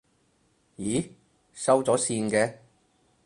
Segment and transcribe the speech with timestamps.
[0.77, 1.11] 咦，
[1.53, 2.57] 收咗線嘅？